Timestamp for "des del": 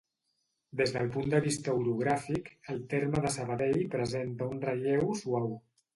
0.79-1.09